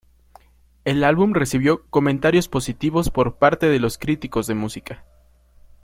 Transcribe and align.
El 0.83 1.03
álbum 1.03 1.33
recibió 1.35 1.85
comentarios 1.91 2.47
positivos 2.47 3.11
por 3.11 3.35
parte 3.37 3.67
de 3.69 3.77
los 3.79 3.99
críticos 3.99 4.47
de 4.47 4.55
música. 4.55 5.05